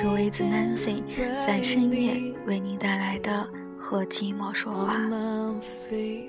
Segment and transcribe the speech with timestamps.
[0.00, 1.02] 是微子 Nancy
[1.46, 3.46] 在深夜为你带来的
[3.76, 4.94] 和寂寞说话。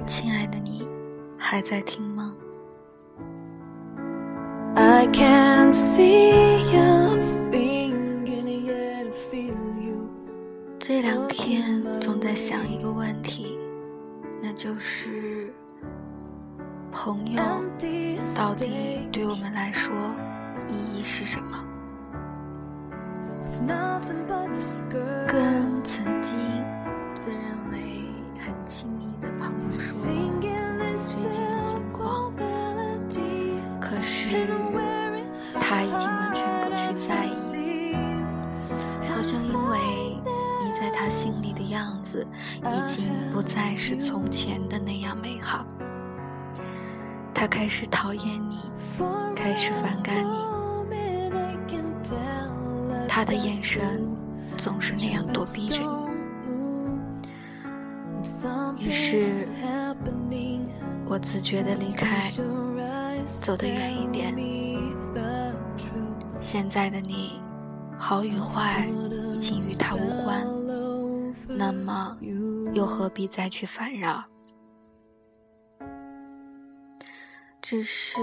[0.06, 0.86] 亲爱的你，
[1.38, 2.36] 还在听吗？
[10.78, 13.58] 这两天总在想一个问题，
[14.42, 15.50] 那就是
[16.92, 17.42] 朋友
[18.38, 19.94] 到底对我们来说
[20.68, 21.61] 意义是什么？
[25.28, 26.38] 跟曾经
[27.14, 27.40] 自认
[27.72, 28.06] 为
[28.38, 30.12] 很亲密的朋友说
[30.82, 32.34] 自己最近的近况，
[33.80, 34.48] 可是
[35.60, 37.96] 他已经完全不去在意，
[39.10, 39.78] 好像因为
[40.62, 42.28] 你在他心里的样子
[42.66, 45.66] 已经不再是从前的那样美好，
[47.34, 48.60] 他开始讨厌你，
[49.36, 50.61] 开始反感你。
[53.14, 54.10] 他的眼神
[54.58, 55.84] 总是那样躲避着
[58.78, 59.36] 你，于是
[61.10, 62.32] 我自觉的离开，
[63.42, 64.34] 走得远一点。
[66.40, 67.42] 现在的你，
[68.00, 68.88] 好与坏
[69.34, 70.48] 已经与他无关，
[71.50, 72.18] 那么
[72.72, 74.24] 又何必再去烦扰？
[77.62, 78.22] 只是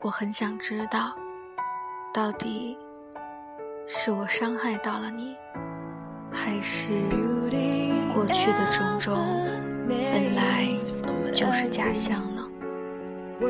[0.00, 1.14] 我很想知道，
[2.14, 2.78] 到底。
[3.88, 5.36] 是我伤害到了你，
[6.32, 6.92] 还是
[8.12, 9.16] 过去的种种
[9.88, 10.66] 本来
[11.32, 12.42] 就是假象呢？
[13.40, 13.46] 跟。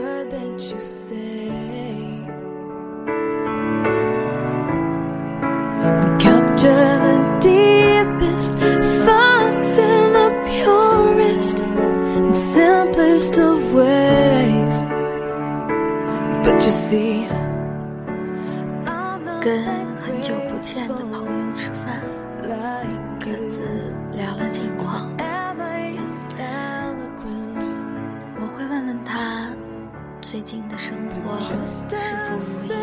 [30.28, 32.75] 最近的生活是否如意，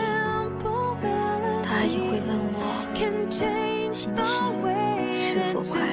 [1.62, 2.58] 他也会问我
[2.96, 4.24] 心情
[5.14, 5.92] 是否快乐。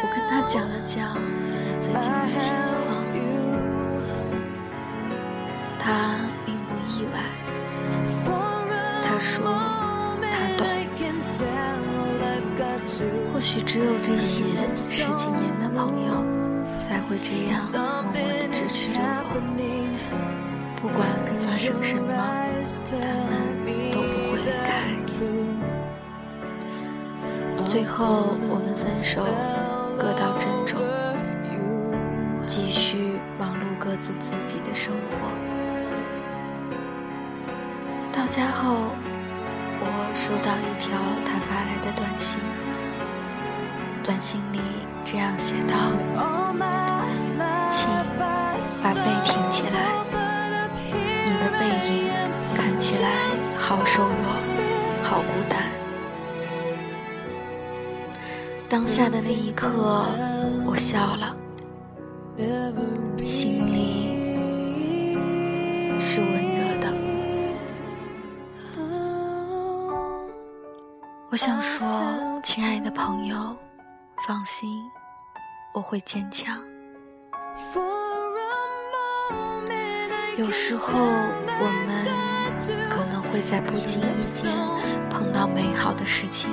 [0.00, 0.96] 我跟他讲了讲
[1.78, 3.04] 最近的情况，
[5.78, 5.86] 他
[6.46, 7.14] 并不意外。
[9.04, 9.44] 他说
[10.32, 10.64] ：“他懂，
[13.30, 16.27] 或许只有这些十几年的朋友才
[17.08, 19.40] 会这样默默的支持着我。
[20.80, 21.08] 不管
[21.46, 22.12] 发生什么，
[22.84, 22.96] 他
[23.30, 24.68] 们都不会离开。
[27.66, 29.24] 最后我们分手，
[29.98, 30.80] 各到珍重，
[32.46, 35.28] 继续忙碌各自自己的生活。”
[38.12, 38.90] 到家后，
[39.80, 42.40] 我收到一条他发来的短信。
[44.08, 44.58] 短信里
[45.04, 45.92] 这样写道
[47.68, 47.90] ：“请
[48.82, 50.02] 把背挺起来，
[51.26, 52.08] 你的背影
[52.56, 53.06] 看起来
[53.54, 54.12] 好瘦弱，
[55.02, 55.62] 好孤单。”
[58.66, 59.68] 当下的那一刻，
[60.64, 61.36] 我笑了，
[63.26, 65.18] 心里
[66.00, 66.90] 是温热的。
[71.28, 71.86] 我想说，
[72.42, 73.36] 亲爱的朋友，
[74.28, 74.84] 放心，
[75.72, 76.62] 我会坚强。
[80.36, 82.04] 有时候，我们
[82.90, 84.52] 可能会在不经意间
[85.08, 86.50] 碰到美好的事情，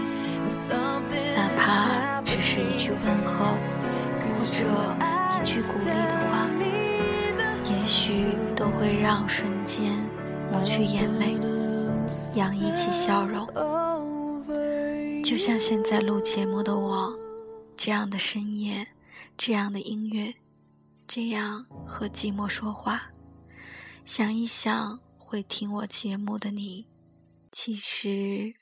[1.36, 3.58] 哪怕只是一句问候，
[4.22, 4.63] 或者
[5.38, 6.47] 一句鼓励的话，
[7.66, 9.92] 也许都会让瞬间
[10.50, 11.38] 抹去眼泪，
[12.36, 13.45] 洋溢起笑容。
[15.21, 17.13] 就像现在录节目的我，
[17.77, 18.88] 这样的深夜，
[19.38, 20.33] 这样的音乐，
[21.06, 23.12] 这样和寂寞说话。
[24.06, 26.88] 想一想，会听我节目的你，
[27.51, 28.54] 其实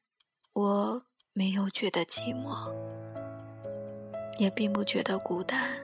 [0.54, 2.74] 我没有觉得寂寞，
[4.38, 5.77] 也并不觉得孤单。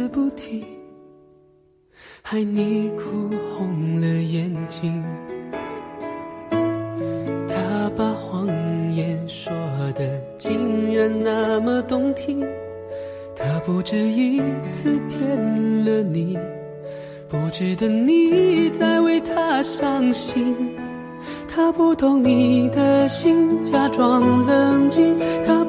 [0.00, 0.64] 字不提，
[2.22, 5.04] 害你哭红了眼睛。
[7.46, 8.48] 他把谎
[8.94, 9.52] 言说
[9.94, 12.40] 的竟然那么动听，
[13.36, 14.40] 他不止一
[14.72, 16.38] 次骗了你，
[17.28, 20.56] 不值得你再为他伤心。
[21.46, 25.18] 他不懂你的心，假装冷静。
[25.44, 25.59] 他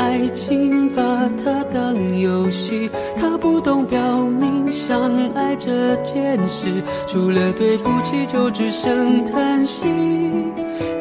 [0.00, 1.02] 爱情，把
[1.44, 2.90] 它当游戏。
[3.14, 9.86] 他不懂表明相爱这件事，除了对不起就只剩叹息。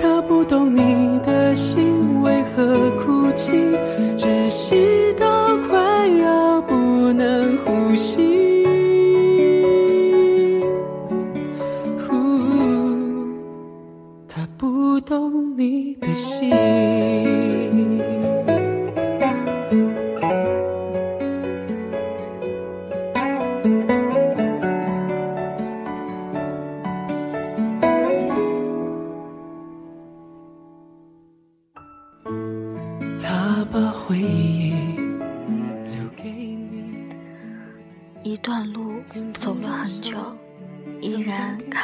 [0.02, 3.54] 他不懂你的心为何哭泣，
[4.18, 4.76] 窒息
[5.18, 6.76] 到快要不
[7.14, 8.29] 能呼吸。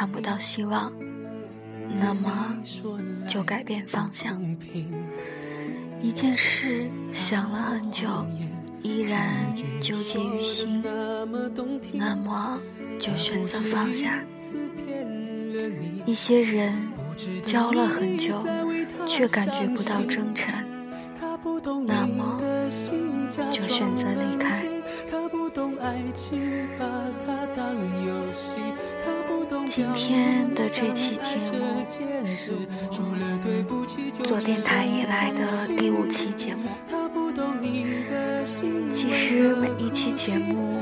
[0.06, 0.92] 看不到希望。
[2.00, 2.56] 那么，
[3.26, 4.40] 就改变方向。
[6.00, 8.06] 一件事想了很久，
[8.82, 10.80] 依然纠结于心，
[11.92, 12.56] 那么
[13.00, 14.22] 就选择放下。
[16.04, 16.72] 一些人
[17.44, 18.46] 交了很久，
[19.08, 20.54] 却感觉不到真诚，
[29.76, 31.84] 今天的这期节目
[32.24, 32.50] 是
[32.88, 36.70] 我做电台以来的第五期节目。
[38.90, 40.80] 其实每一期节目，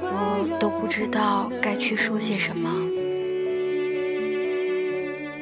[0.00, 2.74] 我都不知道该去说些什么。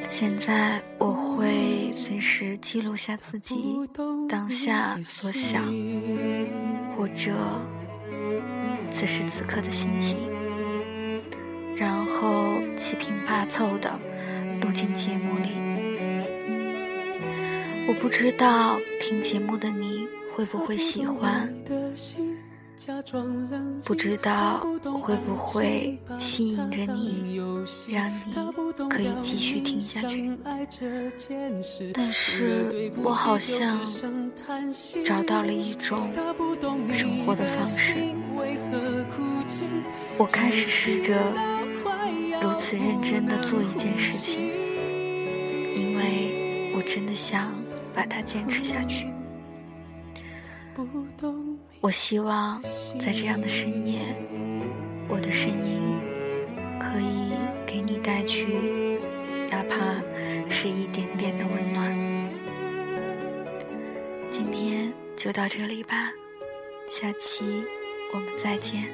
[0.07, 3.75] 现在我会随时记录下自己
[4.29, 5.65] 当下所想，
[6.95, 7.31] 或者
[8.91, 10.30] 此时此刻的心情。
[11.75, 13.99] 然后七拼八凑的
[14.61, 15.49] 录进节目里。
[17.87, 21.51] 我不知道听节目的你会不会喜欢，
[23.83, 24.65] 不知道
[25.01, 27.41] 会不会吸引着你，
[27.89, 28.33] 让你
[28.89, 30.31] 可以继续听下去。
[31.93, 33.79] 但是我好像
[35.03, 36.09] 找到了一种
[36.93, 37.95] 生活的方式，
[40.17, 41.60] 我开始试着。
[42.41, 44.41] 如此认真的做一件事情，
[45.75, 47.53] 因为我真的想
[47.93, 49.07] 把它坚持下去。
[51.79, 52.59] 我希望
[52.99, 53.99] 在这样的深夜，
[55.07, 55.81] 我的声音
[56.79, 57.31] 可以
[57.67, 58.99] 给你带去，
[59.49, 60.01] 哪怕
[60.49, 61.95] 是一点点的温暖。
[64.31, 66.11] 今天就到这里吧，
[66.89, 67.63] 下期
[68.13, 68.89] 我们再见。